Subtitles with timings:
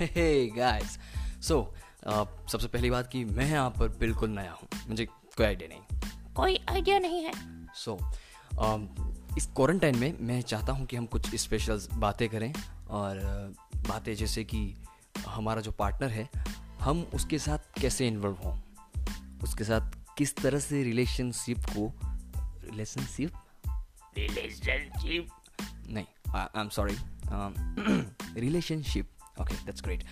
[0.00, 0.98] Hey guys
[1.42, 1.74] so
[2.52, 6.00] सबसे पहली बात कि मैं यहाँ पर बिल्कुल नया हूँ। मुझे कोई आइडिया नहीं।
[6.34, 7.32] कोई आइडिया नहीं है।
[7.74, 12.54] सो so, इस क्वारंटाइन में मैं चाहता हूँ कि हम कुछ स्पेशल बातें करें
[12.88, 13.18] और
[13.76, 14.74] बातें जैसे कि
[15.28, 16.30] हमारा जो पार्टनर है
[16.80, 18.60] हम उसके साथ कैसे इन्वॉल्व हों?
[19.42, 21.92] उसके साथ किस तरह से रिलेशनशिप को
[22.70, 23.32] रिलेशनशिप
[24.18, 25.28] रिलेशनशिप
[25.86, 26.96] नहीं I am sorry
[28.40, 29.10] relationship
[29.40, 30.04] okay that's great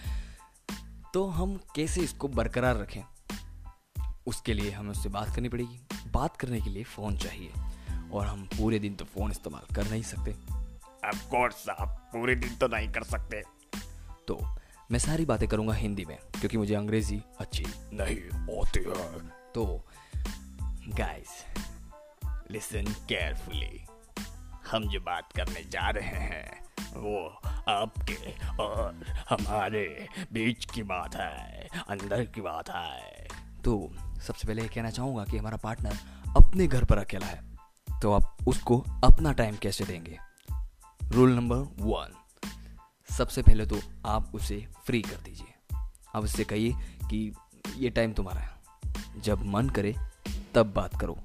[1.14, 3.02] तो हम कैसे इसको बरकरार रखें?
[4.26, 5.80] उसके लिए हमें उससे बात करनी पड़ेगी।
[6.10, 7.52] बात करने के लिए फ़ोन चाहिए।
[8.12, 10.32] और हम पूरे दिन तो फ़ोन इस्तेमाल कर नहीं सकते।
[11.08, 13.42] ऑफ़ कोर्स आप पूरे दिन तो नहीं कर सकते।
[14.28, 14.38] तो
[14.90, 19.86] मैं सारी बातें करूँगा हिंदी में क्योंकि मुझे अंग्रेज़ी अच्छी नहीं होती है। तो
[20.88, 21.44] गाइस
[22.50, 23.86] लिसन केयरफुली
[24.70, 26.55] हम जो बात करने जा रहे हैं
[26.96, 27.26] वो
[27.68, 33.26] आपके और हमारे बीच की बात है, अंदर की बात है।
[33.64, 33.78] तो
[34.26, 35.98] सबसे पहले ये कहना चाहूँगा कि हमारा पार्टनर
[36.36, 37.44] अपने घर पर अकेला है
[38.02, 40.18] तो आप उसको अपना टाइम कैसे देंगे?
[41.04, 42.12] रूल नंबर वन
[43.08, 45.78] सबसे पहले तो आप उसे फ्री कर दीजिए।
[46.14, 46.72] आप उससे कहिए
[47.10, 47.32] कि
[47.76, 49.94] ये टाइम तुम्हारा है। जब मन करे,
[50.54, 51.18] तब बात करो।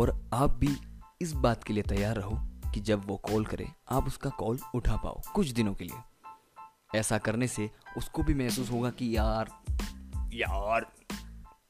[0.00, 0.76] और आप भी
[1.22, 2.36] इस बात के लिए तैयार रहो
[2.76, 7.18] कि जब वो कॉल करे आप उसका कॉल उठा पाओ कुछ दिनों के लिए। ऐसा
[7.18, 9.50] करने से उसको भी महसूस होगा कि यार
[10.34, 10.86] यार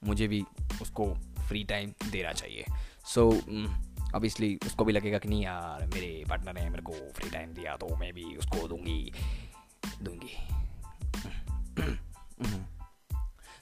[0.04, 0.44] मुझे भी
[0.82, 1.06] उसको
[1.48, 2.64] फ्री टाइम देना चाहिए।
[3.04, 3.68] सो so,
[4.14, 7.52] अब इसलिए उसको भी लगेगा कि नहीं यार मेरे पार्टनर ने मेरे को फ्री टाइम
[7.52, 9.12] दिया तो मैं भी उसको दूँगी
[10.02, 10.36] दूँगी।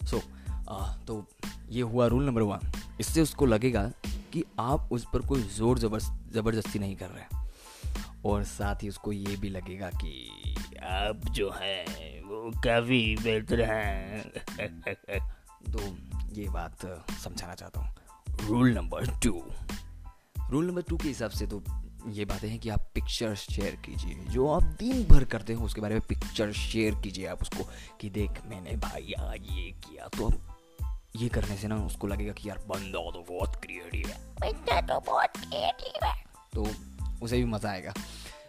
[0.07, 0.23] सो so,
[1.07, 1.27] तो
[1.71, 3.91] ये हुआ रूल नंबर वन इससे उसको लगेगा
[4.35, 6.01] कि आप उस पर कोई ज़ोर जबर
[6.33, 7.45] ज़बरदस्ती नहीं कर रहे
[8.25, 10.31] और साथ ही उसको ये भी लगेगा कि
[10.83, 11.85] आप जो है,
[12.25, 14.31] वो काफ़ी बेहतर हैं।
[15.73, 15.97] तो
[16.35, 16.77] ये बात
[17.25, 17.95] समझाना चाहता हूँ।
[18.49, 19.45] Rule number two
[20.51, 21.63] rule number two के हिसाब से तो
[22.09, 25.81] ये बातें हैं कि आप पिक्चर्स शेयर कीजिए। जो आप दिन भर करते हो, उसके
[25.81, 27.69] बारे में पिक्चर शेयर कीजिए आप उसको
[28.01, 30.54] कि देख, मैंने भाई आज ये किया तो
[31.17, 35.01] ये करने से ना उसको लगेगा कि यार बंदा तो बहुत क्रिएटिव है। बंदा तो
[35.01, 36.15] बहुत क्रिएटिव है।
[36.55, 36.67] तो
[37.23, 37.93] उसे भी मज़ा आएगा।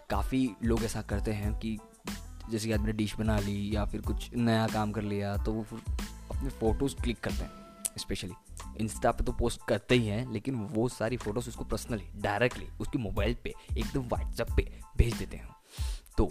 [0.10, 1.78] काफ़ी लोग ऐसा करते हैं कि
[2.50, 5.52] जैसे कि आदमी ने डिश बना ली या फिर कुछ नया काम कर लिया तो
[5.52, 5.80] वो फिर
[6.32, 7.52] अपने फ़ोटोज़ क्लिक करते हैं
[7.98, 8.34] स्पेशली
[8.80, 12.98] इंस्टा पे तो पोस्ट करते ही हैं लेकिन वो सारी फ़ोटोज़ उसको पर्सनली डायरेक्टली उसकी
[12.98, 15.50] मोबाइल पे एकदम व्हाट्सएप पे भेज देते हैं।
[16.18, 16.30] तो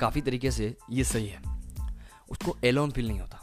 [0.00, 1.42] काफ़ी तरीके से ये सही है।
[2.30, 3.41] उसको एलोन फील नहीं होता।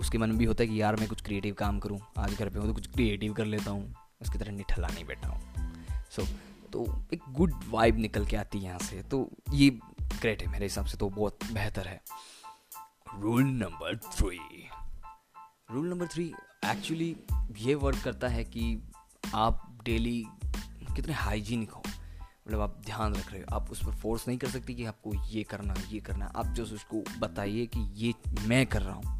[0.00, 2.48] उसके मन में भी होता है कि यार मैं कुछ क्रिएटिव काम करूँ आज घर
[2.48, 5.40] पे हो तो कुछ क्रिएटिव कर लेता हूँ उसकी तरह निठला नहीं बैठा हूँ।
[6.10, 6.28] सो so,
[6.72, 9.70] तो एक गुड वाइब निकल के आती है यहाँ से। तो ये
[10.20, 12.00] ग्रेट है मेरे हिसाब से तो बहुत बेहतर है।
[13.20, 14.38] Rule number three
[15.70, 16.32] rule number three
[16.66, 17.16] actually
[17.58, 18.82] ये वर्क करता है कि
[19.34, 20.24] आप डेली
[20.96, 24.48] कितने हाइजीनिक हो। मतलब आप ध्यान रख रहे हो आप उस पर फोर्स नहीं कर
[24.48, 28.14] सकते कि आपको ये करना ये करना। आप जो उसको बताइए कि ये
[28.48, 29.17] मैं कर रहा हूँ।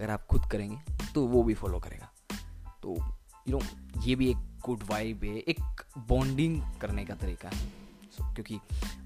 [0.00, 2.10] अगर आप खुद करेंगे तो वो भी फॉलो करेगा।
[2.82, 2.96] तो
[3.48, 3.60] यू नो
[4.02, 7.68] ये भी एक गुड वाइब है एक बॉन्डिंग करने का तरीका है।
[8.10, 8.58] So, क्योंकि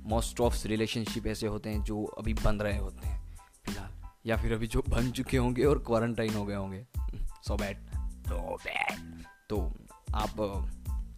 [0.06, 3.92] मोस्ट ऑफ़ रिलेशनशिप ऐसे होते हैं जो अभी बन रहे होते हैं फ़िलहाल।
[4.26, 6.86] या फिर अभी जो बन चुके होंगे और क्वारंटाइन हो गए होंगे।
[7.42, 7.76] सो बैड
[8.28, 9.60] तो बैड तो
[10.14, 10.34] आप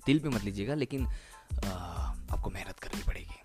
[0.07, 1.69] दिल पे मत लीजिएगा लेकिन आ,
[2.33, 3.41] आपको मेहनत करनी पड़ेगी।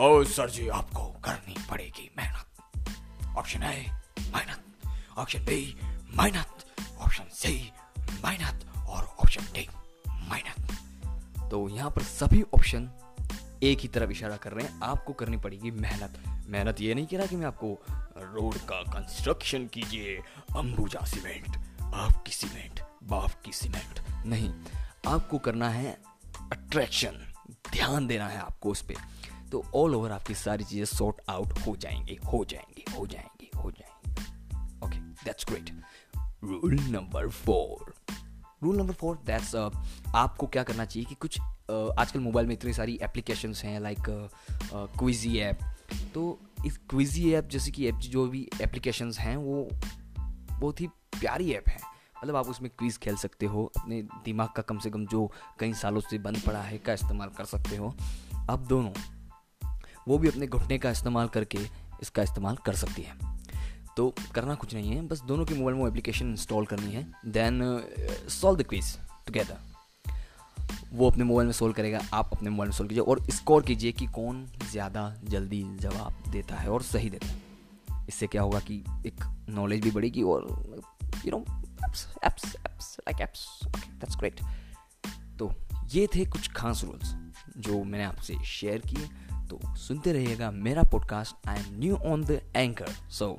[0.00, 4.64] ओ सर जी आपको करनी पड़ेगी मेहनत। ऑप्शन है मेहनत।
[5.18, 5.76] ऑप्शन बी
[6.16, 6.64] मेहनत
[6.98, 9.68] ऑप्शन सी मेहनत और ऑप्शन डी
[10.30, 12.90] मेहनत तो यहाँ पर सभी ऑप्शन
[13.62, 16.18] एक ही तरफ़ इशारा कर रहे हैं। आपको करनी पड़ेगी मेहनत।
[16.48, 20.16] मेहनत ये नहीं कह रहा कि मैं आपको रोड का कंस्ट्रक्शन कीजिए,
[20.56, 24.52] अंबुजा सीमेंट। आपकी सीमेंट बाप की सीमेंट। नहीं,
[25.06, 25.92] आपको करना है
[26.52, 27.20] अट्रैक्शन
[27.72, 28.94] ध्यान देना है आपको उस पर
[29.52, 33.70] तो ऑल ओवर आपकी सारी चीज़ें सॉर्ट आउट हो जाएँगी हो जाएँगी हो जाएँगी हो
[33.70, 33.87] जाएँगी।
[35.24, 35.70] That's great
[36.44, 37.94] rule number four
[38.62, 39.54] rule number four that's
[40.14, 44.30] आपको क्या करना चाहिए कि कुछ uh, आजकल मोबाइल में इतनी सारी एप्लीकेशन हैं लाइक
[44.72, 45.58] क्विजी ऐप
[46.14, 49.68] तो इस क्विजी ऐप जैसे कि जो भी एप्लीकेशन हैं वो
[50.52, 50.86] बहुत ही
[51.20, 51.78] प्यारी ऐप है।
[52.18, 55.72] मतलब आप उसमें क्विज़ खेल सकते हो अपने दिमाग का कम से कम जो कई
[55.72, 57.94] सालों से बंद पड़ा है का इस्तेमाल कर सकते हो।
[58.50, 58.92] आप दोनों
[60.08, 61.58] वो भी अपने घुटने का इस्तेमाल करके
[62.02, 63.27] इसका इस्तेमाल कर सकती है।
[63.98, 67.60] तो करना कुछ नहीं है, बस दोनों के मोबाइल में एप्लीकेशन इंस्टॉल करनी है। Then
[68.30, 68.96] solve the quiz
[69.26, 69.56] together
[70.92, 73.92] वो अपने मोबाइल में सोल्व करेगा, आप अपने मोबाइल में सोल्व कीजिए और स्कोर कीजिए
[73.92, 78.76] कि कौन ज़्यादा जल्दी जवाब देता है और सही देता है। इससे क्या होगा कि
[79.06, 80.46] एक नॉलेज भी बढ़ेगी और
[81.26, 81.44] you know
[81.86, 84.40] apps apps apps like apps that's great
[85.38, 85.50] तो
[85.92, 87.14] ये थे कुछ खास रूल्स
[87.58, 89.08] जो मैंने आपसे शेयर किए।
[89.48, 93.38] तो सुनते रहिएगा मेरा podcast I am new on the anchor so